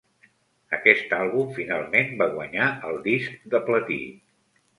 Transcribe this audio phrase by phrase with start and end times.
[0.77, 4.01] Aquest àlbum finalment va guanyar el disc de platí.